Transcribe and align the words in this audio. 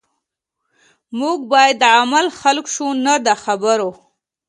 موږ 1.19 1.37
باید 1.51 1.75
د 1.81 1.85
عمل 1.99 2.25
خلک 2.39 2.65
شو 2.75 2.87
نه 3.05 3.13
د 3.25 3.27
خبرو 3.43 3.91